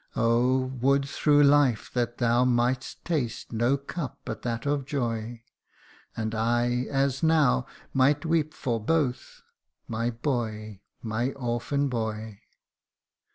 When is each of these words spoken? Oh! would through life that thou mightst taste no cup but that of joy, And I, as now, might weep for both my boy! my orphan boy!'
Oh! 0.15 0.61
would 0.81 1.07
through 1.07 1.43
life 1.43 1.91
that 1.93 2.17
thou 2.17 2.43
mightst 2.43 3.05
taste 3.05 3.51
no 3.51 3.77
cup 3.77 4.17
but 4.25 4.41
that 4.41 4.65
of 4.65 4.83
joy, 4.83 5.43
And 6.17 6.33
I, 6.33 6.87
as 6.89 7.21
now, 7.21 7.67
might 7.93 8.25
weep 8.25 8.55
for 8.55 8.83
both 8.83 9.43
my 9.87 10.09
boy! 10.09 10.81
my 11.03 11.33
orphan 11.33 11.87
boy!' 11.87 12.41